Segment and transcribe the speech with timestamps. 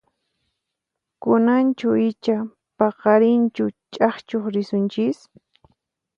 [1.21, 2.37] Kunanchu icha
[2.77, 5.17] paqarinchu chakchuq risunchis?